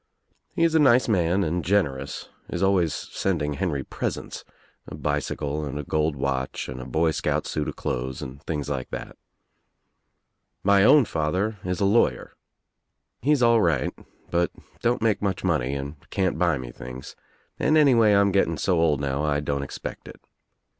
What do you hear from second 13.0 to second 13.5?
He's